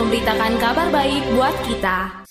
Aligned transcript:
memberitakan 0.00 0.56
kabar 0.56 0.88
baik 0.88 1.28
buat 1.36 1.52
kita 1.68 2.24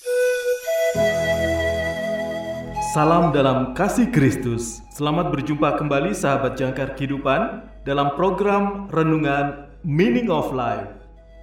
Salam 2.90 3.30
dalam 3.30 3.78
kasih 3.78 4.10
Kristus. 4.10 4.82
Selamat 4.90 5.30
berjumpa 5.30 5.78
kembali 5.78 6.10
sahabat 6.10 6.58
jangkar 6.58 6.98
kehidupan 6.98 7.62
dalam 7.86 8.18
program 8.18 8.90
renungan 8.90 9.70
Meaning 9.86 10.34
of 10.34 10.50
Life. 10.50 10.90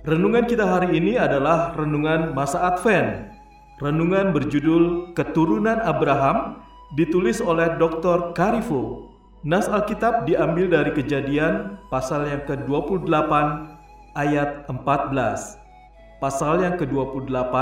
Renungan 0.03 0.51
kita 0.51 0.67
hari 0.67 0.99
ini 0.99 1.15
adalah 1.15 1.71
renungan 1.79 2.35
masa 2.35 2.75
Advent. 2.75 3.31
Renungan 3.79 4.35
berjudul 4.35 5.15
Keturunan 5.15 5.79
Abraham 5.87 6.59
ditulis 6.99 7.39
oleh 7.39 7.79
Dr. 7.79 8.35
Karifo. 8.35 9.15
Nas 9.47 9.71
Alkitab 9.71 10.27
diambil 10.27 10.67
dari 10.67 10.91
Kejadian 10.91 11.79
pasal 11.87 12.27
yang 12.27 12.43
ke-28 12.51 13.31
ayat 14.19 14.67
14. 14.67 15.66
Pasal 16.27 16.59
yang 16.59 16.75
ke-28 16.75 17.55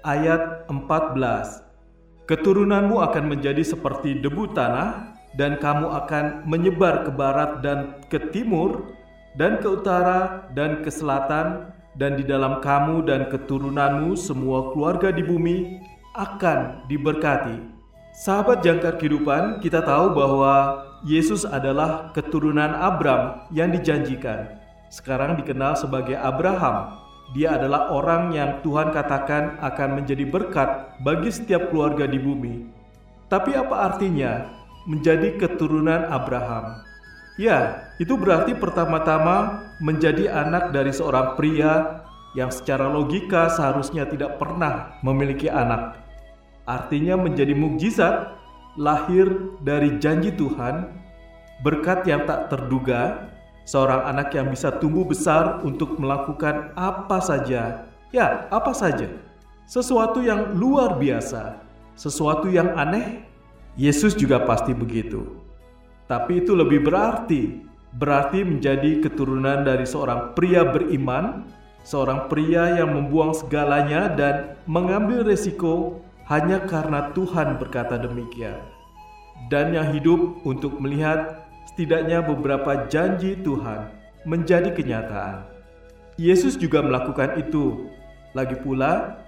ayat 0.00 0.64
14. 0.64 2.24
Keturunanmu 2.24 2.96
akan 3.04 3.24
menjadi 3.28 3.60
seperti 3.60 4.16
debu 4.16 4.56
tanah, 4.56 5.12
dan 5.36 5.60
kamu 5.60 5.92
akan 6.00 6.48
menyebar 6.48 7.04
ke 7.04 7.12
barat 7.12 7.60
dan 7.60 8.00
ke 8.08 8.32
timur, 8.32 8.96
dan 9.36 9.60
ke 9.60 9.68
utara 9.68 10.48
dan 10.56 10.80
ke 10.80 10.88
selatan, 10.88 11.68
dan 12.00 12.16
di 12.16 12.24
dalam 12.24 12.64
kamu 12.64 13.04
dan 13.04 13.28
keturunanmu 13.28 14.16
semua 14.16 14.72
keluarga 14.72 15.12
di 15.12 15.20
bumi 15.20 15.76
akan 16.16 16.88
diberkati. 16.88 17.60
Sahabat 18.16 18.64
jangkar 18.64 18.96
kehidupan, 18.96 19.60
kita 19.60 19.84
tahu 19.84 20.16
bahwa 20.16 20.80
Yesus 21.04 21.44
adalah 21.44 22.08
keturunan 22.16 22.72
Abram 22.72 23.44
yang 23.52 23.68
dijanjikan. 23.68 24.48
Sekarang 24.88 25.36
dikenal 25.36 25.76
sebagai 25.76 26.16
Abraham. 26.16 27.01
Dia 27.32 27.56
adalah 27.56 27.88
orang 27.88 28.36
yang 28.36 28.60
Tuhan 28.60 28.92
katakan 28.92 29.56
akan 29.64 29.88
menjadi 30.04 30.28
berkat 30.28 31.00
bagi 31.00 31.32
setiap 31.32 31.72
keluarga 31.72 32.04
di 32.04 32.20
bumi. 32.20 32.68
Tapi 33.32 33.56
apa 33.56 33.88
artinya 33.88 34.52
menjadi 34.84 35.40
keturunan 35.40 36.12
Abraham? 36.12 36.84
Ya, 37.40 37.88
itu 37.96 38.20
berarti 38.20 38.52
pertama-tama 38.52 39.64
menjadi 39.80 40.28
anak 40.28 40.76
dari 40.76 40.92
seorang 40.92 41.32
pria 41.32 42.04
yang 42.36 42.52
secara 42.52 42.92
logika 42.92 43.48
seharusnya 43.48 44.04
tidak 44.04 44.36
pernah 44.36 45.00
memiliki 45.00 45.48
anak. 45.48 45.96
Artinya 46.68 47.16
menjadi 47.16 47.56
mukjizat 47.56 48.36
lahir 48.76 49.56
dari 49.64 49.96
janji 49.96 50.36
Tuhan, 50.36 50.92
berkat 51.64 52.04
yang 52.04 52.28
tak 52.28 52.52
terduga, 52.52 53.31
seorang 53.64 54.10
anak 54.10 54.34
yang 54.34 54.50
bisa 54.50 54.74
tumbuh 54.78 55.06
besar 55.06 55.62
untuk 55.62 55.98
melakukan 55.98 56.74
apa 56.74 57.18
saja. 57.22 57.86
Ya, 58.12 58.46
apa 58.52 58.74
saja. 58.76 59.08
Sesuatu 59.64 60.20
yang 60.20 60.58
luar 60.58 61.00
biasa, 61.00 61.62
sesuatu 61.96 62.50
yang 62.50 62.74
aneh. 62.76 63.24
Yesus 63.72 64.12
juga 64.12 64.44
pasti 64.44 64.76
begitu. 64.76 65.24
Tapi 66.04 66.44
itu 66.44 66.52
lebih 66.52 66.84
berarti, 66.84 67.64
berarti 67.96 68.44
menjadi 68.44 69.00
keturunan 69.00 69.64
dari 69.64 69.88
seorang 69.88 70.36
pria 70.36 70.60
beriman, 70.60 71.48
seorang 71.80 72.28
pria 72.28 72.76
yang 72.76 72.92
membuang 72.92 73.32
segalanya 73.32 74.12
dan 74.12 74.60
mengambil 74.68 75.24
resiko 75.24 76.04
hanya 76.28 76.60
karena 76.68 77.16
Tuhan 77.16 77.56
berkata 77.56 77.96
demikian. 77.96 78.60
Dan 79.48 79.72
yang 79.72 79.88
hidup 79.88 80.44
untuk 80.44 80.76
melihat 80.76 81.48
setidaknya 81.68 82.24
beberapa 82.24 82.88
janji 82.90 83.38
Tuhan 83.40 83.90
menjadi 84.26 84.70
kenyataan. 84.74 85.46
Yesus 86.20 86.54
juga 86.60 86.84
melakukan 86.84 87.40
itu. 87.40 87.88
Lagi 88.32 88.56
pula, 88.60 89.20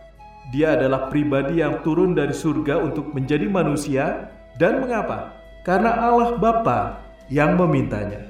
dia 0.52 0.76
adalah 0.76 1.08
pribadi 1.08 1.60
yang 1.60 1.80
turun 1.80 2.12
dari 2.12 2.32
surga 2.36 2.80
untuk 2.80 3.12
menjadi 3.16 3.48
manusia 3.48 4.28
dan 4.60 4.84
mengapa? 4.84 5.32
Karena 5.64 5.96
Allah 5.96 6.36
Bapa 6.36 7.00
yang 7.32 7.56
memintanya. 7.56 8.28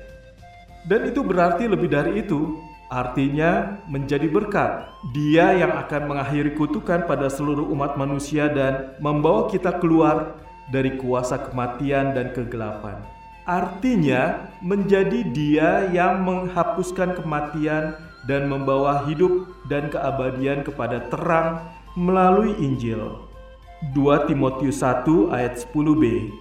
Dan 0.86 1.10
itu 1.10 1.24
berarti 1.24 1.66
lebih 1.66 1.90
dari 1.90 2.22
itu, 2.22 2.60
artinya 2.92 3.80
menjadi 3.90 4.30
berkat. 4.30 4.86
Dia 5.16 5.56
yang 5.58 5.74
akan 5.74 6.14
mengakhiri 6.14 6.54
kutukan 6.54 7.08
pada 7.08 7.26
seluruh 7.26 7.66
umat 7.74 7.98
manusia 7.98 8.46
dan 8.52 8.94
membawa 9.02 9.50
kita 9.50 9.82
keluar 9.82 10.38
dari 10.70 10.94
kuasa 10.96 11.40
kematian 11.50 12.14
dan 12.14 12.30
kegelapan. 12.30 13.13
Artinya, 13.44 14.48
menjadi 14.64 15.20
Dia 15.28 15.92
yang 15.92 16.24
menghapuskan 16.24 17.12
kematian 17.12 17.92
dan 18.24 18.48
membawa 18.48 19.04
hidup 19.04 19.52
dan 19.68 19.92
keabadian 19.92 20.64
kepada 20.64 21.12
terang 21.12 21.60
melalui 21.92 22.56
Injil. 22.56 23.20
2 23.92 24.28
Timotius 24.32 24.80
1 24.80 25.28
ayat 25.28 25.60
10b 25.60 26.32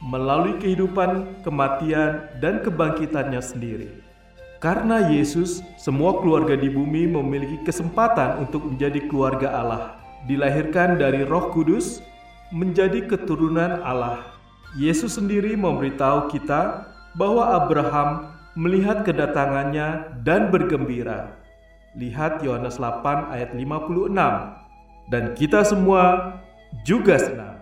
melalui 0.00 0.56
kehidupan, 0.56 1.44
kematian, 1.44 2.24
dan 2.40 2.64
kebangkitannya 2.64 3.40
sendiri. 3.44 3.92
Karena 4.56 5.12
Yesus, 5.12 5.60
semua 5.76 6.24
keluarga 6.24 6.56
di 6.56 6.72
bumi 6.72 7.04
memiliki 7.04 7.60
kesempatan 7.68 8.48
untuk 8.48 8.64
menjadi 8.64 9.04
keluarga 9.12 9.52
Allah, 9.52 9.82
dilahirkan 10.24 10.96
dari 10.96 11.20
Roh 11.20 11.52
Kudus 11.52 12.00
menjadi 12.48 13.04
keturunan 13.04 13.84
Allah 13.84 14.35
Yesus 14.76 15.16
sendiri 15.16 15.56
memberitahu 15.56 16.28
kita 16.28 16.84
bahwa 17.16 17.56
Abraham 17.56 18.28
melihat 18.52 19.08
kedatangannya 19.08 20.20
dan 20.20 20.52
bergembira. 20.52 21.32
Lihat 21.96 22.44
Yohanes 22.44 22.76
8 22.76 23.32
ayat 23.32 23.56
56. 23.56 24.12
Dan 25.08 25.32
kita 25.32 25.64
semua 25.64 26.36
juga 26.84 27.16
senang. 27.16 27.55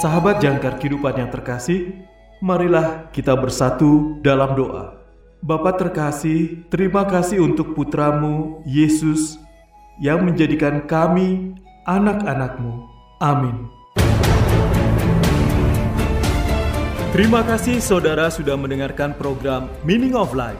Sahabat 0.00 0.40
jangkar 0.40 0.80
kehidupan 0.80 1.12
yang 1.12 1.28
terkasih, 1.28 1.92
marilah 2.40 3.12
kita 3.12 3.36
bersatu 3.36 4.16
dalam 4.24 4.56
doa. 4.56 4.96
Bapa 5.44 5.76
terkasih, 5.76 6.64
terima 6.72 7.04
kasih 7.04 7.44
untuk 7.44 7.76
putramu, 7.76 8.64
Yesus, 8.64 9.36
yang 10.00 10.24
menjadikan 10.24 10.88
kami 10.88 11.52
anak-anakmu. 11.84 12.80
Amin. 13.20 13.68
Terima 17.12 17.44
kasih 17.44 17.76
saudara 17.84 18.32
sudah 18.32 18.56
mendengarkan 18.56 19.12
program 19.12 19.68
Meaning 19.84 20.16
of 20.16 20.32
Life. 20.32 20.56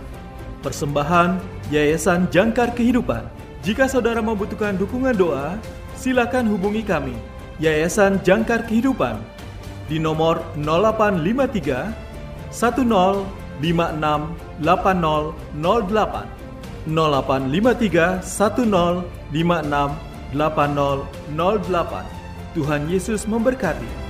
Persembahan 0.61 1.41
Yayasan 1.73 2.29
Jangkar 2.29 2.77
Kehidupan. 2.77 3.25
Jika 3.65 3.89
saudara 3.89 4.21
membutuhkan 4.21 4.77
dukungan 4.77 5.17
doa, 5.17 5.57
silakan 5.97 6.45
hubungi 6.45 6.85
kami, 6.85 7.17
Yayasan 7.61 8.25
Jangkar 8.25 8.65
Kehidupan, 8.65 9.21
di 9.85 10.01
nomor 10.01 10.41
0853 10.57 11.93
10 12.49 12.89
56 13.61 14.65
80 14.65 15.37
08 15.61 16.25
0853 16.89 18.25
10 18.25 19.05
56 19.29 19.93
80 20.33 21.05
08 21.37 22.57
Tuhan 22.57 22.89
Yesus 22.89 23.29
memberkati. 23.29 24.10